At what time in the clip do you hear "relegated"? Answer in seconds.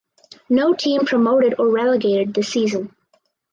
1.69-2.33